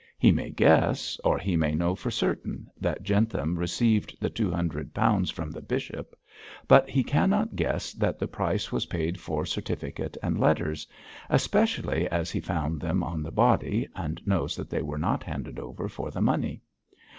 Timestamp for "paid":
8.87-9.19